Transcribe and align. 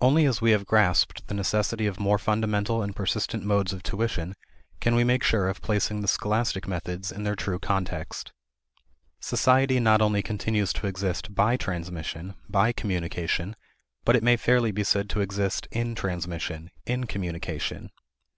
Only 0.00 0.24
as 0.24 0.40
we 0.40 0.52
have 0.52 0.66
grasped 0.66 1.26
the 1.26 1.34
necessity 1.34 1.88
of 1.88 1.98
more 1.98 2.16
fundamental 2.16 2.80
and 2.80 2.94
persistent 2.94 3.42
modes 3.44 3.72
of 3.72 3.82
tuition 3.82 4.36
can 4.80 4.94
we 4.94 5.02
make 5.02 5.24
sure 5.24 5.48
of 5.48 5.60
placing 5.60 6.00
the 6.00 6.06
scholastic 6.06 6.68
methods 6.68 7.10
in 7.10 7.24
their 7.24 7.34
true 7.34 7.58
context. 7.58 8.30
Society 9.18 9.80
not 9.80 10.00
only 10.00 10.22
continues 10.22 10.72
to 10.74 10.86
exist 10.86 11.34
by 11.34 11.56
transmission, 11.56 12.36
by 12.48 12.70
communication, 12.70 13.56
but 14.04 14.14
it 14.14 14.22
may 14.22 14.36
fairly 14.36 14.70
be 14.70 14.84
said 14.84 15.10
to 15.10 15.20
exist 15.20 15.66
in 15.72 15.96
transmission, 15.96 16.70
in 16.86 17.02
communication. 17.06 17.90